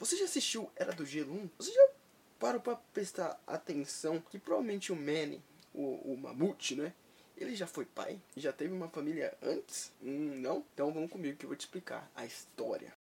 Você 0.00 0.16
já 0.16 0.24
assistiu 0.24 0.70
Era 0.74 0.94
do 0.94 1.04
Gelo 1.04 1.30
1? 1.30 1.50
Você 1.58 1.72
já 1.72 1.88
parou 2.38 2.58
pra 2.58 2.74
prestar 2.74 3.38
atenção 3.46 4.18
que 4.18 4.38
provavelmente 4.38 4.90
o 4.90 4.96
Manny, 4.96 5.42
o, 5.74 6.12
o 6.12 6.16
Mamute, 6.16 6.74
né? 6.74 6.94
Ele 7.36 7.54
já 7.54 7.66
foi 7.66 7.84
pai? 7.84 8.18
Já 8.34 8.50
teve 8.50 8.72
uma 8.72 8.88
família 8.88 9.36
antes? 9.42 9.92
Hum, 10.02 10.40
não? 10.40 10.64
Então 10.72 10.90
vamos 10.90 11.10
comigo 11.10 11.36
que 11.36 11.44
eu 11.44 11.48
vou 11.48 11.56
te 11.56 11.66
explicar 11.66 12.10
a 12.14 12.24
história. 12.24 12.94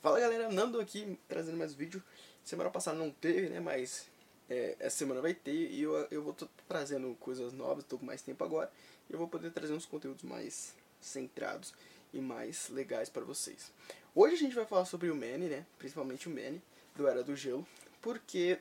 Fala 0.00 0.18
galera, 0.18 0.50
Nando 0.50 0.80
aqui 0.80 1.16
trazendo 1.28 1.56
mais 1.56 1.72
vídeo. 1.72 2.02
Semana 2.42 2.68
passada 2.68 2.98
não 2.98 3.12
teve, 3.12 3.48
né? 3.48 3.60
Mas 3.60 4.08
é, 4.50 4.74
essa 4.80 4.96
semana 4.96 5.20
vai 5.20 5.34
ter 5.34 5.70
e 5.70 5.82
eu, 5.82 5.94
eu 6.10 6.20
vou 6.20 6.34
trazendo 6.66 7.14
coisas 7.20 7.52
novas, 7.52 7.84
tô 7.84 7.96
com 7.96 8.04
mais 8.04 8.22
tempo 8.22 8.42
agora. 8.42 8.72
E 9.08 9.12
eu 9.12 9.20
vou 9.20 9.28
poder 9.28 9.52
trazer 9.52 9.72
uns 9.72 9.86
conteúdos 9.86 10.24
mais 10.24 10.74
centrados 11.00 11.72
e 12.12 12.20
mais 12.20 12.68
legais 12.68 13.08
para 13.08 13.24
vocês. 13.24 13.72
Hoje 14.14 14.34
a 14.34 14.38
gente 14.38 14.54
vai 14.54 14.66
falar 14.66 14.84
sobre 14.84 15.10
o 15.10 15.14
Manny, 15.14 15.48
né? 15.48 15.66
Principalmente 15.78 16.28
o 16.28 16.30
Manny, 16.30 16.60
do 16.94 17.06
Era 17.06 17.22
do 17.22 17.34
Gelo. 17.34 17.66
Porque 18.00 18.58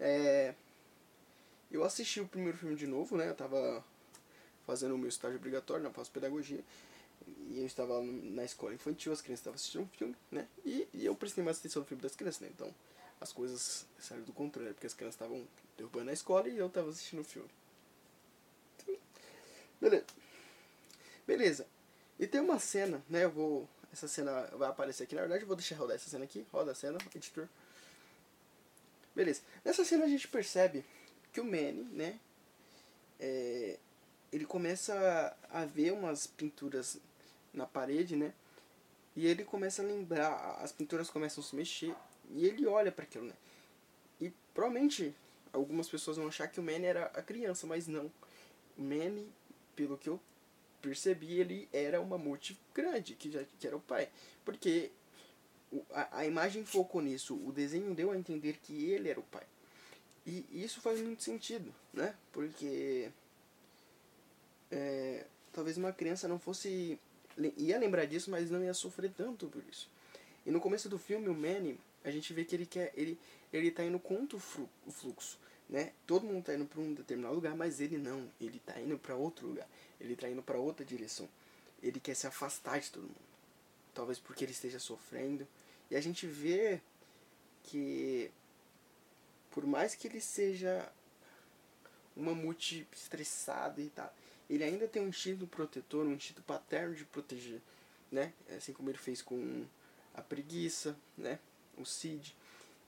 é, 0.00 0.54
eu 1.70 1.84
assisti 1.84 2.20
o 2.20 2.26
primeiro 2.26 2.58
filme 2.58 2.74
de 2.74 2.86
novo, 2.86 3.16
né? 3.16 3.28
Eu 3.28 3.34
tava 3.34 3.84
fazendo 4.66 4.94
o 4.94 4.98
meu 4.98 5.08
estágio 5.08 5.38
obrigatório 5.38 5.82
na 5.82 5.90
pós-pedagogia 5.90 6.60
e 7.48 7.60
eu 7.60 7.66
estava 7.66 8.02
na 8.02 8.44
escola 8.44 8.74
infantil, 8.74 9.12
as 9.12 9.20
crianças 9.20 9.40
estavam 9.40 9.56
assistindo 9.56 9.82
um 9.82 9.88
filme, 9.88 10.16
né? 10.30 10.46
E, 10.64 10.88
e, 10.92 11.04
eu 11.04 11.14
prestei 11.14 11.42
mais 11.44 11.58
atenção 11.58 11.82
no 11.82 11.88
filme 11.88 12.02
das 12.02 12.16
crianças, 12.16 12.40
né? 12.40 12.48
Então 12.54 12.72
as 13.20 13.32
coisas 13.32 13.86
saíram 13.98 14.24
do 14.24 14.32
controle, 14.32 14.68
né? 14.68 14.74
porque 14.74 14.86
as 14.86 14.94
crianças 14.94 15.14
estavam 15.14 15.46
derrubando 15.76 16.10
a 16.10 16.12
escola 16.12 16.48
e 16.48 16.56
eu 16.56 16.66
estava 16.66 16.90
assistindo 16.90 17.20
o 17.20 17.24
filme. 17.24 17.48
Beleza. 19.80 20.04
Beleza. 21.26 21.66
E 22.22 22.26
tem 22.28 22.40
uma 22.40 22.60
cena, 22.60 23.02
né? 23.10 23.24
Eu 23.24 23.30
vou. 23.32 23.68
Essa 23.92 24.06
cena 24.06 24.42
vai 24.56 24.68
aparecer 24.68 25.02
aqui. 25.02 25.12
Na 25.16 25.22
verdade, 25.22 25.42
eu 25.42 25.46
vou 25.48 25.56
deixar 25.56 25.74
rodar 25.74 25.96
essa 25.96 26.08
cena 26.08 26.22
aqui. 26.22 26.46
Roda 26.52 26.70
a 26.70 26.74
cena, 26.74 26.96
editor. 27.16 27.48
Beleza. 29.12 29.40
Nessa 29.64 29.84
cena 29.84 30.04
a 30.04 30.08
gente 30.08 30.28
percebe 30.28 30.84
que 31.32 31.40
o 31.40 31.44
Manny, 31.44 31.82
né? 31.90 32.20
É, 33.18 33.76
ele 34.32 34.44
começa 34.44 35.36
a 35.50 35.64
ver 35.64 35.92
umas 35.92 36.28
pinturas 36.28 36.96
na 37.52 37.66
parede, 37.66 38.14
né? 38.14 38.32
E 39.16 39.26
ele 39.26 39.42
começa 39.42 39.82
a 39.82 39.84
lembrar, 39.84 40.60
as 40.62 40.70
pinturas 40.70 41.10
começam 41.10 41.42
a 41.42 41.46
se 41.48 41.56
mexer 41.56 41.92
e 42.30 42.46
ele 42.46 42.64
olha 42.68 42.92
para 42.92 43.02
aquilo, 43.02 43.26
né? 43.26 43.34
E 44.20 44.30
provavelmente 44.54 45.12
algumas 45.52 45.88
pessoas 45.88 46.18
vão 46.18 46.28
achar 46.28 46.46
que 46.46 46.60
o 46.60 46.62
Manny 46.62 46.86
era 46.86 47.06
a 47.06 47.20
criança, 47.20 47.66
mas 47.66 47.88
não. 47.88 48.12
O 48.78 48.82
Manny, 48.82 49.28
pelo 49.74 49.98
que 49.98 50.08
eu 50.08 50.20
percebi, 50.82 51.38
ele 51.38 51.68
era 51.72 52.00
uma 52.00 52.18
multi 52.18 52.58
grande, 52.74 53.14
que 53.14 53.30
já 53.30 53.42
que 53.58 53.66
era 53.66 53.76
o 53.76 53.80
pai. 53.80 54.08
Porque 54.44 54.90
a, 55.92 56.18
a 56.18 56.26
imagem 56.26 56.64
focou 56.64 57.00
nisso, 57.00 57.34
o 57.34 57.52
desenho 57.52 57.94
deu 57.94 58.10
a 58.10 58.18
entender 58.18 58.58
que 58.62 58.90
ele 58.90 59.08
era 59.08 59.20
o 59.20 59.22
pai. 59.22 59.44
E 60.26 60.44
isso 60.52 60.80
faz 60.80 61.00
muito 61.00 61.22
sentido, 61.22 61.72
né? 61.92 62.14
Porque 62.32 63.10
é, 64.70 65.24
talvez 65.52 65.76
uma 65.76 65.92
criança 65.92 66.28
não 66.28 66.38
fosse 66.38 66.98
ia 67.56 67.78
lembrar 67.78 68.04
disso, 68.04 68.30
mas 68.30 68.50
não 68.50 68.62
ia 68.62 68.74
sofrer 68.74 69.10
tanto 69.16 69.46
por 69.46 69.62
isso. 69.70 69.88
E 70.44 70.50
no 70.50 70.60
começo 70.60 70.88
do 70.88 70.98
filme, 70.98 71.28
o 71.28 71.34
Manny, 71.34 71.78
a 72.04 72.10
gente 72.10 72.32
vê 72.32 72.44
que 72.44 72.54
ele 72.54 72.66
quer 72.66 72.92
ele 72.94 73.18
ele 73.52 73.70
tá 73.70 73.84
indo 73.84 73.98
contra 73.98 74.36
o 74.36 74.40
fluxo, 74.40 75.38
né? 75.72 75.90
Todo 76.06 76.26
mundo 76.26 76.44
tá 76.44 76.54
indo 76.54 76.66
para 76.66 76.80
um 76.82 76.92
determinado 76.92 77.34
lugar, 77.34 77.56
mas 77.56 77.80
ele 77.80 77.96
não, 77.96 78.30
ele 78.38 78.60
tá 78.60 78.78
indo 78.78 78.98
para 78.98 79.16
outro 79.16 79.46
lugar. 79.46 79.66
Ele 79.98 80.14
tá 80.14 80.28
indo 80.28 80.42
para 80.42 80.58
outra 80.58 80.84
direção. 80.84 81.26
Ele 81.82 81.98
quer 81.98 82.14
se 82.14 82.26
afastar 82.26 82.78
de 82.78 82.90
todo 82.90 83.04
mundo. 83.04 83.16
Talvez 83.94 84.18
porque 84.18 84.44
ele 84.44 84.52
esteja 84.52 84.78
sofrendo. 84.78 85.48
E 85.90 85.96
a 85.96 86.00
gente 86.00 86.26
vê 86.26 86.78
que 87.64 88.30
por 89.50 89.66
mais 89.66 89.94
que 89.94 90.06
ele 90.06 90.20
seja 90.20 90.92
uma 92.14 92.34
multi 92.34 92.86
estressado 92.92 93.80
e 93.80 93.88
tal, 93.88 94.14
ele 94.50 94.64
ainda 94.64 94.86
tem 94.86 95.02
um 95.02 95.08
instinto 95.08 95.46
protetor, 95.46 96.04
um 96.04 96.12
instinto 96.12 96.42
paterno 96.42 96.94
de 96.94 97.06
proteger, 97.06 97.62
né? 98.10 98.34
Assim 98.54 98.74
como 98.74 98.90
ele 98.90 98.98
fez 98.98 99.22
com 99.22 99.64
a 100.14 100.20
preguiça, 100.20 100.94
né? 101.16 101.38
O 101.78 101.86
Cid, 101.86 102.36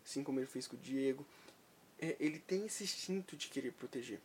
assim 0.05 0.23
como 0.23 0.39
ele 0.39 0.47
fez 0.47 0.67
com 0.67 0.77
o 0.77 0.81
Diego. 0.81 1.25
É, 2.01 2.17
ele 2.19 2.39
tem 2.39 2.67
esse 2.67 2.85
instinto 2.85 3.37
de 3.37 3.49
querer 3.49 3.73
proteger. 3.73 4.21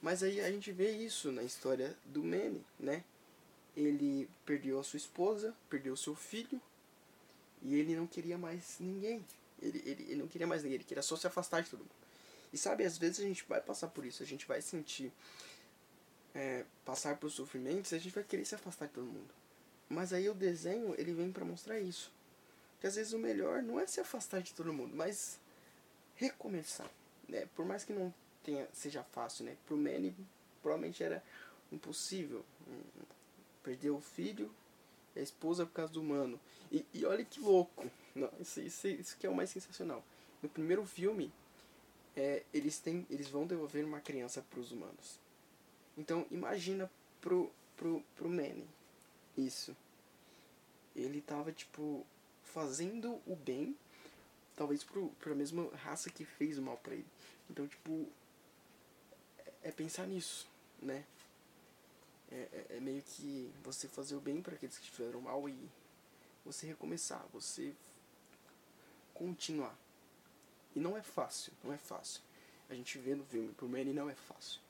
Mas 0.00 0.22
aí 0.22 0.40
a 0.40 0.50
gente 0.50 0.72
vê 0.72 0.90
isso 0.90 1.30
na 1.30 1.42
história 1.42 1.96
do 2.04 2.22
Manny, 2.22 2.64
né? 2.78 3.04
Ele 3.76 4.28
perdeu 4.44 4.78
a 4.78 4.84
sua 4.84 4.96
esposa, 4.96 5.54
perdeu 5.68 5.96
seu 5.96 6.14
filho, 6.14 6.60
e 7.62 7.74
ele 7.74 7.94
não 7.94 8.06
queria 8.06 8.38
mais 8.38 8.76
ninguém. 8.80 9.24
Ele, 9.60 9.82
ele, 9.84 10.02
ele 10.04 10.16
não 10.16 10.28
queria 10.28 10.46
mais 10.46 10.62
ninguém, 10.62 10.76
ele 10.76 10.84
queria 10.84 11.02
só 11.02 11.16
se 11.16 11.26
afastar 11.26 11.62
de 11.62 11.70
todo 11.70 11.80
mundo. 11.80 11.90
E 12.52 12.58
sabe, 12.58 12.84
às 12.84 12.98
vezes 12.98 13.20
a 13.20 13.22
gente 13.22 13.44
vai 13.48 13.60
passar 13.60 13.88
por 13.88 14.04
isso, 14.04 14.22
a 14.22 14.26
gente 14.26 14.46
vai 14.46 14.60
sentir 14.60 15.12
é, 16.34 16.64
passar 16.84 17.16
por 17.16 17.30
sofrimentos, 17.30 17.92
a 17.92 17.98
gente 17.98 18.14
vai 18.14 18.24
querer 18.24 18.44
se 18.44 18.54
afastar 18.54 18.86
de 18.86 18.94
todo 18.94 19.04
mundo. 19.04 19.32
Mas 19.88 20.12
aí 20.12 20.28
o 20.28 20.34
desenho, 20.34 20.94
ele 20.98 21.12
vem 21.12 21.30
para 21.30 21.44
mostrar 21.44 21.78
isso. 21.78 22.12
Que 22.80 22.86
às 22.86 22.94
vezes 22.94 23.12
o 23.12 23.18
melhor 23.18 23.62
não 23.62 23.78
é 23.78 23.86
se 23.86 24.00
afastar 24.00 24.40
de 24.40 24.54
todo 24.54 24.72
mundo, 24.72 24.96
mas 24.96 25.38
recomeçar. 26.20 26.90
Né? 27.28 27.48
Por 27.56 27.64
mais 27.64 27.84
que 27.84 27.92
não 27.92 28.12
tenha, 28.44 28.68
seja 28.72 29.02
fácil, 29.02 29.44
né? 29.44 29.56
Pro 29.66 29.76
Manny 29.76 30.14
provavelmente 30.62 31.02
era 31.02 31.22
impossível. 31.72 32.44
Perdeu 33.62 33.96
o 33.96 34.00
filho 34.00 34.50
a 35.16 35.20
esposa 35.20 35.66
por 35.66 35.72
causa 35.72 35.92
do 35.92 36.00
humano. 36.00 36.38
E, 36.70 36.84
e 36.94 37.04
olha 37.04 37.24
que 37.24 37.40
louco. 37.40 37.90
Não, 38.14 38.30
isso, 38.40 38.60
isso, 38.60 38.88
isso 38.88 39.16
que 39.16 39.26
é 39.26 39.30
o 39.30 39.34
mais 39.34 39.50
sensacional. 39.50 40.04
No 40.42 40.48
primeiro 40.48 40.84
filme, 40.84 41.32
é, 42.16 42.42
eles, 42.52 42.78
têm, 42.78 43.06
eles 43.10 43.28
vão 43.28 43.46
devolver 43.46 43.84
uma 43.84 44.00
criança 44.00 44.42
para 44.42 44.60
os 44.60 44.72
humanos. 44.72 45.18
Então 45.96 46.26
imagina 46.30 46.90
pro, 47.20 47.50
pro, 47.76 48.02
pro 48.16 48.28
Manny 48.28 48.66
isso. 49.36 49.76
Ele 50.94 51.20
tava 51.20 51.52
tipo 51.52 52.04
fazendo 52.42 53.20
o 53.26 53.36
bem, 53.36 53.76
talvez 54.60 54.84
pro, 54.84 55.08
pra 55.18 55.34
mesma 55.34 55.74
raça 55.74 56.10
que 56.10 56.22
fez 56.22 56.58
o 56.58 56.62
mal 56.62 56.76
pra 56.76 56.92
ele. 56.92 57.06
Então 57.48 57.66
tipo 57.66 58.06
é, 59.38 59.68
é 59.68 59.72
pensar 59.72 60.06
nisso, 60.06 60.46
né? 60.82 61.02
É, 62.30 62.36
é, 62.36 62.66
é, 62.76 62.80
meio 62.80 63.00
que 63.00 63.50
você 63.64 63.88
fazer 63.88 64.16
o 64.16 64.20
bem 64.20 64.42
para 64.42 64.54
aqueles 64.54 64.76
que 64.76 64.90
fizeram 64.90 65.22
mal 65.22 65.48
e 65.48 65.56
você 66.44 66.66
recomeçar, 66.66 67.24
você 67.32 67.74
continuar. 69.14 69.74
E 70.76 70.78
não 70.78 70.94
é 70.94 71.02
fácil, 71.02 71.54
não 71.64 71.72
é 71.72 71.78
fácil. 71.78 72.20
A 72.68 72.74
gente 72.74 72.98
vê 72.98 73.14
no 73.14 73.24
filme, 73.24 73.54
pro 73.54 73.66
Manny 73.66 73.94
não 73.94 74.10
é 74.10 74.14
fácil. 74.14 74.60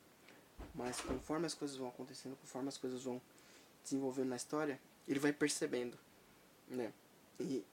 Mas 0.72 1.00
conforme 1.00 1.46
as 1.46 1.54
coisas 1.54 1.76
vão 1.76 1.88
acontecendo, 1.88 2.36
conforme 2.36 2.68
as 2.68 2.78
coisas 2.78 3.02
vão 3.02 3.20
desenvolvendo 3.82 4.28
na 4.28 4.36
história, 4.36 4.80
ele 5.08 5.18
vai 5.18 5.32
percebendo, 5.32 5.98
né? 6.68 6.92
E, 7.40 7.64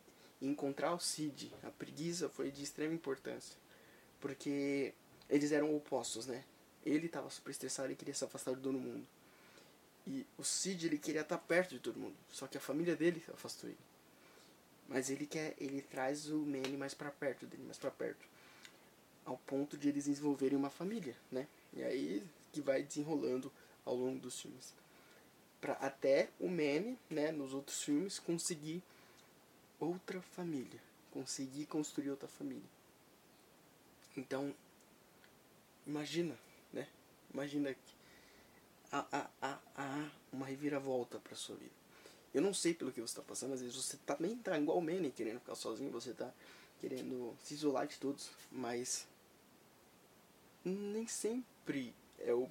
encontrar 0.42 0.94
o 0.94 1.00
Cid, 1.00 1.54
a 1.64 1.70
preguiça, 1.72 2.30
foi 2.30 2.52
de 2.52 2.64
extrema 2.64 2.94
importância. 2.94 3.58
Porque 4.20 4.94
eles 5.30 5.52
eram 5.52 5.76
opostos, 5.76 6.28
né? 6.28 6.44
Ele 6.86 7.08
estava 7.08 7.30
super 7.30 7.52
estressado 7.52 7.92
e 7.92 7.96
queria 7.96 8.14
se 8.14 8.24
afastar 8.24 8.56
de 8.56 8.62
todo 8.62 8.78
mundo. 8.78 9.06
E 10.06 10.26
o 10.38 10.44
Cid, 10.44 10.86
ele 10.86 10.98
queria 10.98 11.22
estar 11.22 11.38
perto 11.38 11.72
de 11.72 11.80
todo 11.80 12.00
mundo. 12.00 12.16
Só 12.32 12.48
que 12.48 12.58
a 12.58 12.62
família 12.62 12.96
dele 12.96 13.24
afastou 13.34 13.70
ele. 13.70 13.80
Mas 14.88 15.10
ele 15.10 15.26
quer, 15.26 15.54
ele 15.58 15.82
traz 15.82 16.30
o 16.30 16.38
Manny 16.38 16.78
mais 16.78 16.94
para 16.94 17.12
perto 17.12 17.46
dele, 17.46 17.64
mais 17.64 17.78
para 17.78 17.92
perto. 17.92 18.26
Ao 19.26 19.38
ponto 19.40 19.78
de 19.78 19.90
eles 19.90 20.06
desenvolverem 20.06 20.58
uma 20.58 20.70
família, 20.70 21.16
né? 21.30 21.46
E 21.74 21.84
aí 21.84 22.24
que 22.54 22.62
vai 22.62 22.82
desenrolando 22.82 23.52
ao 23.84 23.96
longo 23.96 24.20
dos 24.20 24.40
filmes. 24.40 24.74
Pra 25.60 25.74
até 25.74 26.30
o 26.40 26.48
Manny, 26.48 26.98
né, 27.10 27.32
nos 27.32 27.54
outros 27.54 27.84
filmes, 27.84 28.20
conseguir 28.20 28.82
outra 29.80 30.22
família. 30.22 30.80
Conseguir 31.12 31.66
construir 31.66 32.10
outra 32.10 32.28
família. 32.28 32.70
Então, 34.16 34.54
imagina, 35.86 36.38
né? 36.74 36.88
Imagina 37.34 37.74
que 37.74 37.94
há, 38.92 39.30
há, 39.42 39.60
há, 39.76 40.10
uma 40.32 40.46
reviravolta 40.46 41.20
para 41.20 41.36
sua 41.36 41.56
vida. 41.56 41.72
Eu 42.34 42.42
não 42.42 42.54
sei 42.54 42.74
pelo 42.74 42.92
que 42.92 43.02
você 43.02 43.12
está 43.12 43.22
passando, 43.22 43.54
às 43.54 43.62
vezes 43.62 43.76
você 43.76 43.98
também 44.06 44.36
tá 44.38 44.58
igual 44.60 44.78
o 44.78 44.82
Manny, 44.82 45.12
querendo 45.12 45.40
ficar 45.40 45.56
sozinho, 45.56 45.92
você 45.92 46.12
está 46.12 46.32
querendo 46.80 47.36
se 47.44 47.54
isolar 47.54 47.88
de 47.88 47.98
todos, 47.98 48.30
mas 48.52 49.08
nem 50.64 51.08
sempre 51.08 51.94
é 52.20 52.34
o, 52.34 52.48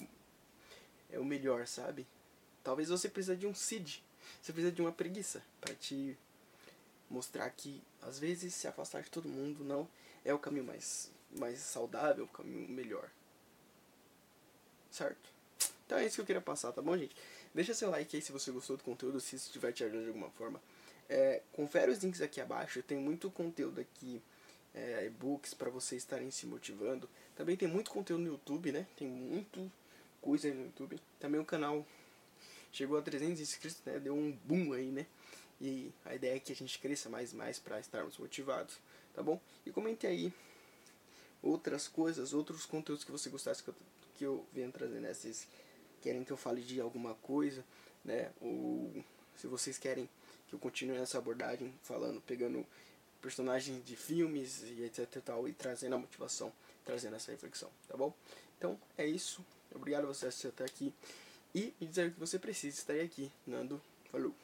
é 1.11 1.19
o 1.19 1.25
melhor, 1.25 1.67
sabe? 1.67 2.07
Talvez 2.65 2.89
você 2.89 3.09
precise 3.09 3.37
de 3.37 3.47
um 3.47 3.55
Cid. 3.55 4.03
Você 4.43 4.53
precisa 4.53 4.73
de 4.73 4.81
uma 4.81 4.91
preguiça 4.91 5.43
para 5.61 5.75
te 5.75 6.17
mostrar 7.11 7.49
que 7.51 7.83
às 8.03 8.19
vezes 8.19 8.55
se 8.55 8.67
afastar 8.67 9.03
de 9.03 9.11
todo 9.11 9.29
mundo 9.29 9.65
não 9.65 9.89
é 10.25 10.35
o 10.35 10.39
caminho 10.39 10.65
mais, 10.65 11.11
mais 11.39 11.59
saudável, 11.59 12.25
o 12.25 12.29
caminho 12.29 12.69
melhor. 12.69 13.11
Certo? 14.91 15.31
Então 15.85 15.99
é 15.99 16.07
isso 16.07 16.17
que 16.17 16.21
eu 16.23 16.27
queria 16.27 16.43
passar, 16.43 16.73
tá 16.73 16.83
bom, 16.83 16.97
gente? 16.97 17.15
Deixa 17.55 17.73
seu 17.73 17.91
like 17.91 18.17
aí 18.17 18.23
se 18.23 18.33
você 18.33 18.51
gostou 18.51 18.77
do 18.77 18.83
conteúdo, 18.83 19.21
se 19.21 19.37
isso 19.37 19.47
estiver 19.47 19.73
te 19.73 19.85
ajudando 19.85 20.03
de 20.03 20.09
alguma 20.09 20.31
forma. 20.31 20.61
É, 21.09 21.43
confere 21.53 21.91
os 21.93 22.03
links 22.03 22.21
aqui 22.21 22.41
abaixo, 22.41 22.83
tem 22.83 22.99
muito 22.99 23.31
conteúdo 23.31 23.81
aqui, 23.81 24.21
é, 24.75 25.07
e-books 25.07 25.55
para 25.55 25.71
vocês 25.71 26.03
estarem 26.03 26.31
se 26.31 26.45
motivando. 26.47 27.09
Também 27.35 27.57
tem 27.57 27.69
muito 27.69 27.91
conteúdo 27.91 28.23
no 28.23 28.33
YouTube, 28.33 28.73
né? 28.73 28.87
Tem 28.97 29.07
muito 29.07 29.71
coisa 30.21 30.53
no 30.53 30.65
YouTube. 30.65 31.01
Também 31.21 31.41
o 31.41 31.45
canal 31.45 31.87
chegou 32.77 32.99
a 32.99 33.03
300 33.03 33.41
inscritos, 33.41 33.81
né? 33.87 33.99
Deu 33.99 34.15
um 34.15 34.33
boom 34.45 34.75
aí, 34.75 34.91
né? 34.91 35.07
E 35.59 35.91
a 36.05 36.15
ideia 36.15 36.37
é 36.37 36.39
que 36.39 36.53
a 36.53 36.55
gente 36.55 36.79
cresça 36.79 37.09
mais 37.09 37.33
e 37.33 37.37
mais 37.37 37.59
para 37.59 37.81
estarmos 37.81 38.19
motivados, 38.19 38.77
tá 39.15 39.23
bom? 39.23 39.41
E 39.65 39.71
comente 39.71 40.07
aí 40.07 40.31
outras 41.43 41.89
coisas, 41.89 42.35
outros 42.35 42.67
conteúdos 42.67 43.03
que 43.03 43.11
você 43.11 43.31
gostasse 43.31 43.63
que 43.63 43.71
eu, 43.71 43.75
que 44.19 44.25
eu 44.25 44.47
venha 44.53 44.71
trazer, 44.71 45.01
né? 45.01 45.15
Vocês 45.15 45.49
querem 46.03 46.23
que 46.23 46.31
eu 46.31 46.37
fale 46.37 46.61
de 46.61 46.79
alguma 46.79 47.15
coisa, 47.15 47.65
né? 48.05 48.31
Ou 48.43 49.03
se 49.39 49.47
vocês 49.47 49.79
querem 49.79 50.07
que 50.47 50.55
eu 50.55 50.59
continue 50.59 50.99
nessa 50.99 51.17
abordagem, 51.17 51.73
falando, 51.83 52.21
pegando 52.21 52.67
personagens 53.23 53.83
de 53.87 53.97
filmes 53.97 54.63
e 54.65 54.83
etc 54.83 55.17
e 55.17 55.21
tal, 55.23 55.49
e 55.49 55.53
trazendo 55.55 55.95
a 55.95 55.99
motivação, 55.99 56.53
trazendo 56.85 57.17
essa 57.17 57.33
reflexão, 57.33 57.71
tá 57.89 57.97
bom? 57.97 58.13
Então, 58.59 58.79
é 58.99 59.07
isso. 59.07 59.43
Obrigado 59.75 60.05
a 60.05 60.09
você 60.09 60.27
assistir 60.27 60.49
até 60.49 60.65
aqui. 60.65 60.93
E 61.57 61.73
me 61.81 61.87
dizer 61.87 62.09
o 62.09 62.13
que 62.13 62.21
você 62.21 62.39
precisa, 62.39 62.77
estarei 62.77 63.01
aqui. 63.01 63.33
Nando, 63.47 63.81
falou. 64.13 64.35